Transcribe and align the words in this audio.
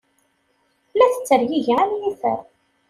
La 0.97 1.05
tettergigi 1.13 1.71
am 1.83 1.91
yifer. 2.01 2.39